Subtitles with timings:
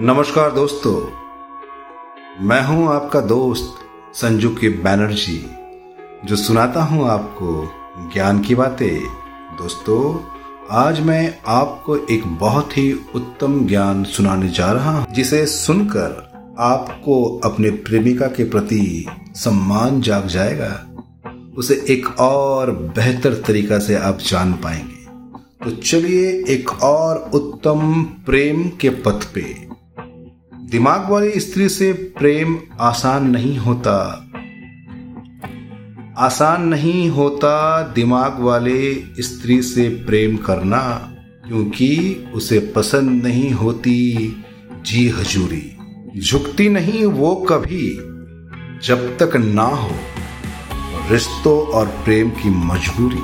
[0.00, 0.94] नमस्कार दोस्तों।
[2.46, 3.74] मैं हूँ आपका दोस्त
[4.14, 5.50] संजू के बैनर्जी
[6.24, 7.72] जो सुनाता हूँ आपको
[8.14, 9.00] ज्ञान की बातें।
[9.58, 10.20] दोस्तों,
[10.70, 17.40] आज मैं आपको एक बहुत ही उत्तम ज्ञान सुनाने जा रहा हूँ, जिसे सुनकर आपको
[17.44, 20.86] अपने प्रेमिका के प्रति सम्मान जाग जाएगा।
[21.58, 25.04] उसे एक और बेहतर तरीका से आप जान पाएँगे।
[25.64, 29.73] तो चलिए एक और उत्तम प्रेम के पथ पे
[30.74, 34.28] दिमाग वाली स्त्री से प्रेम आसान नहीं होता।
[36.18, 41.12] आसान नहीं होता दिमाग वाले स्त्री से प्रेम करना,
[41.48, 44.26] क्योंकि उसे पसंद नहीं होती
[44.86, 47.90] जी हजूरी। झुकती नहीं वो कभी,
[48.84, 49.90] जब तक ना हो
[51.10, 53.22] रिश्तों और प्रेम की मजबूरी।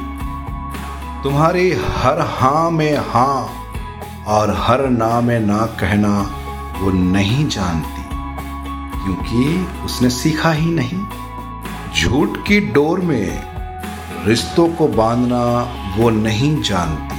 [1.22, 3.48] तुम्हारी हर हाँ में हाँ
[4.26, 6.36] और हर ना में ना कहना
[6.80, 8.02] वो नहीं जानती,
[8.96, 11.02] क्योंकि उसने सीखा ही नहीं।
[11.94, 15.42] झूठ की डोर में रिश्तों को बांधना
[15.96, 17.18] वो नहीं जानती।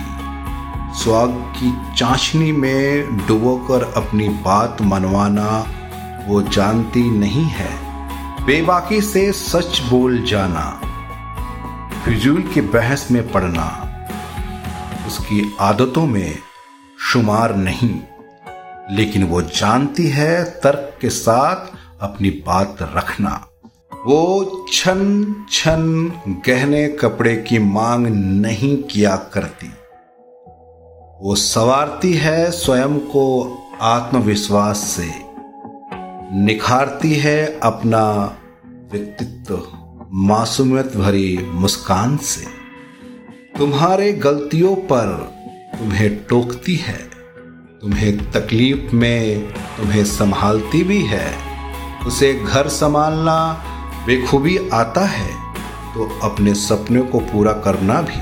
[0.94, 5.50] स्वाग की चाशनी में डुबोकर अपनी बात मनवाना
[6.28, 7.70] वो जानती नहीं है।
[8.46, 10.66] बेबाकी से सच बोल जाना,
[12.06, 13.68] फिजूल की बहस में पड़ना,
[15.08, 16.38] उसकी आदतों में
[17.04, 18.00] शुमार नहीं।
[18.90, 21.56] लेकिन वो जानती है तर्क के साथ
[22.02, 23.48] अपनी बात रखना।
[24.06, 26.12] वो छन छन
[26.48, 28.08] गहने कपड़े की मांग
[28.42, 29.68] नहीं किया करती।
[31.22, 35.12] वो सवारती है स्वयं को आत्मविश्वास से।
[36.34, 38.38] निखारती है अपना
[38.92, 39.68] व्यक्तित्व
[40.14, 42.46] मासूमियत भरी मुस्कान से।
[43.58, 45.34] तुम्हारे गलतियों पर
[45.80, 47.21] तुम्हें टोकती है।
[47.82, 51.32] तुम्हें तकलीफ़ में तुम्हें संभालती भी है।
[52.08, 53.38] उसे घर संभालना
[54.06, 55.30] बेखूबी आता है
[55.94, 58.22] तो अपने सपने को पूरा करना भी।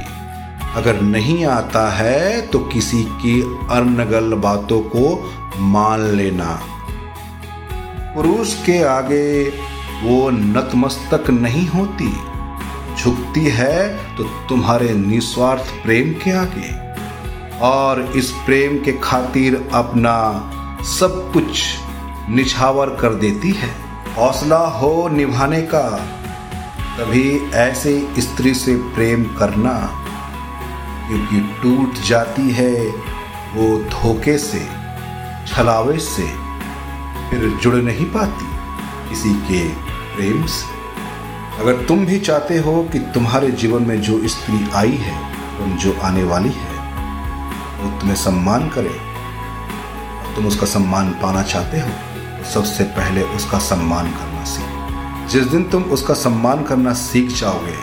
[0.75, 6.59] अगर नहीं आता है तो किसी की अर्नगल बातों को मान लेना।
[8.15, 9.49] पुरुष के आगे
[10.03, 12.11] वो नतमस्तक नहीं होती।
[12.95, 13.87] झुकती है
[14.17, 16.88] तो तुम्हारे निस्वार्थ प्रेम के आगे।
[17.61, 20.15] और इस प्रेम के खातिर अपना
[20.89, 21.63] सब कुछ
[22.29, 23.69] निछावर कर देती है।
[24.15, 25.89] हौसला हो निभाने का,
[26.97, 29.73] तभी ऐसे स्त्री से प्रेम करना
[31.07, 32.73] क्योंकि टूट जाती है
[33.55, 34.65] वो धोखे से,
[35.47, 36.27] छलावे से,
[37.29, 38.45] फिर जुड़ नहीं पाती
[39.09, 39.67] किसी के
[40.15, 40.77] प्रेम से।
[41.61, 45.17] अगर तुम भी चाहते हो कि तुम्हारे जीवन में जो स्त्री आई है,
[45.57, 46.78] तुम जो आने वाली है
[47.79, 49.09] वो तुम्हें सम्मान करे।
[50.35, 51.89] तुम उसका सम्मान पाना चाहते हो?
[52.37, 54.79] तो सबसे पहले उसका सम्मान करना सीखो।
[55.27, 57.75] जिस दिन तुम उसका सम्मान करना सीख जाओगे,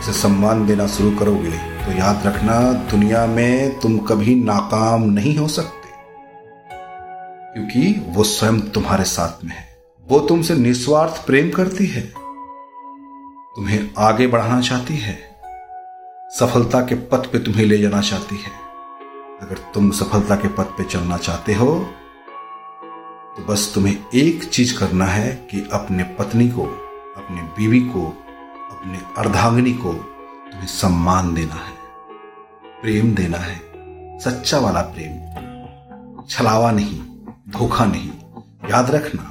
[0.00, 5.48] उसे सम्मान देना शुरू करोगे तो याद रखना, दुनिया में तुम कभी नाकाम नहीं हो
[5.48, 5.88] सकते।
[7.54, 9.76] क्योंकि वो स्वयं तुम्हारे साथ में है।
[10.08, 12.00] वो तुमसे निस्वार्थ प्रेम करती है।
[13.56, 15.18] तुम्हें आगे बढ़ाना चाहती है।
[16.30, 18.71] सफलता के पथ पे तुम्हें ले जाना चाहती है।
[19.42, 21.66] अगर तुम सफलता के पथ पे चलना चाहते हो
[23.36, 26.62] तो बस तुम्हें एक चीज़ करना है कि अपने पत्नी को,
[27.16, 28.06] अपने बीवी को,
[28.70, 31.76] अपने अर्धांगिनी को तुम्हें सम्मान देना है,
[32.82, 33.60] प्रेम देना है,
[34.18, 37.00] सच्चा वाला प्रेम। छलावा नहीं,
[37.48, 38.10] धोखा नहीं।
[38.70, 39.24] याद रखना,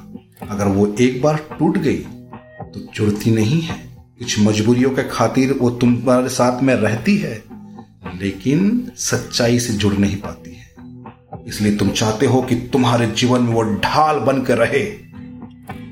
[0.47, 3.77] अगर वो एक बार टूट गई तो जुड़ती नहीं है।
[4.19, 7.50] कुछ मजबूरियों के खातिर वो तुम्हारे साथ में रहती है।
[8.21, 10.75] लेकिन सच्चाई से जुड़ नहीं पाती है।
[11.47, 14.79] इसलिए तुम चाहते हो कि तुम्हारे जीवन में वो ढाल बनकर रहे।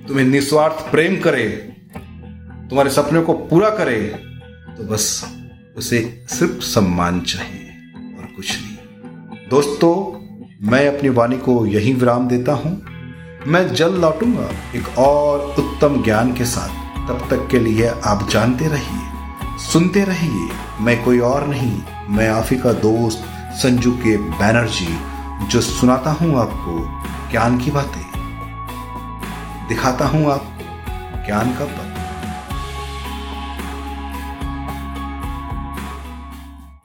[0.08, 1.48] तुम्हें निस्वार्थ प्रेम करे।
[2.70, 4.02] तुम्हारे सपने को पूरा करे।
[4.78, 5.36] तो बस
[5.78, 7.70] उसे सिर्फ़ सम्मान चाहिए
[8.20, 8.78] और कुछ नहीं।
[9.50, 10.20] दोस्तों,
[10.68, 12.82] मैं अपनी वाणी को यही विराम देता हूँ।
[13.48, 16.70] मैं जल्द लौटूँगा एक और उत्तम ज्ञान के साथ।
[17.10, 19.09] तब तक के लिए आप जानते रहिए।
[19.60, 20.50] सुनते रहिए।
[20.82, 24.98] मैं कोई और नहीं, मैं आफी का दोस्त संजू के बैनर्जी,
[25.48, 27.02] जो सुनाता हूँ आपको
[27.32, 28.06] ज्ञान की बातें।
[29.68, 31.89] दिखाता हूँ आपको ज्ञान का पथ